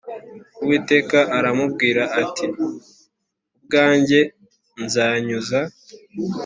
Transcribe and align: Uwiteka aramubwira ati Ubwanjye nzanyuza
Uwiteka 0.61 1.19
aramubwira 1.37 2.03
ati 2.21 2.45
Ubwanjye 3.55 4.21
nzanyuza 4.83 5.59